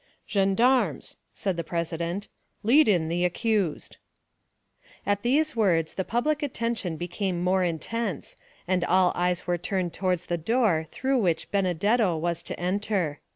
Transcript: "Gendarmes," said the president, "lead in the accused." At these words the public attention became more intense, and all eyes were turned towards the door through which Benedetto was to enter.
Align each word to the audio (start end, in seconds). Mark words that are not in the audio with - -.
"Gendarmes," 0.27 1.15
said 1.31 1.57
the 1.57 1.63
president, 1.63 2.27
"lead 2.63 2.87
in 2.87 3.07
the 3.07 3.23
accused." 3.23 3.97
At 5.05 5.21
these 5.21 5.55
words 5.55 5.93
the 5.93 6.03
public 6.03 6.41
attention 6.41 6.97
became 6.97 7.39
more 7.43 7.63
intense, 7.63 8.35
and 8.67 8.83
all 8.83 9.11
eyes 9.13 9.45
were 9.45 9.59
turned 9.59 9.93
towards 9.93 10.25
the 10.25 10.39
door 10.39 10.87
through 10.89 11.19
which 11.19 11.51
Benedetto 11.51 12.17
was 12.17 12.41
to 12.41 12.59
enter. 12.59 13.19